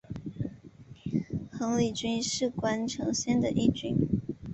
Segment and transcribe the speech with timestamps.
[1.51, 3.95] 亘理郡是宫城县的一郡。